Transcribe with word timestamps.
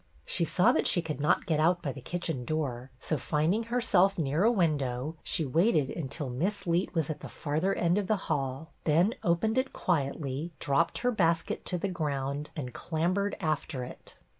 She 0.25 0.45
saw 0.45 0.71
that 0.71 0.87
she 0.87 1.03
could 1.03 1.21
not 1.21 1.45
get 1.45 1.59
out 1.59 1.83
by 1.83 1.91
the 1.91 2.01
kitchen 2.01 2.43
door, 2.43 2.89
so, 2.99 3.17
finding 3.19 3.65
herself 3.65 4.17
near 4.17 4.43
a 4.43 4.51
window, 4.51 5.15
she 5.21 5.45
waited 5.45 5.91
until 5.91 6.27
Miss 6.27 6.65
Leet 6.65 6.95
was 6.95 7.11
at 7.11 7.19
the 7.19 7.29
farther 7.29 7.75
end 7.75 7.99
of 7.99 8.07
the 8.07 8.15
hall, 8.25 8.71
then 8.85 9.13
opened 9.21 9.59
it 9.59 9.73
quietly, 9.73 10.53
dropped 10.57 10.97
her 10.97 11.11
basket 11.11 11.65
to 11.65 11.77
the 11.77 11.87
ground, 11.87 12.49
and 12.55 12.73
clambered 12.73 13.37
after 13.39 13.83
it. 13.83 14.17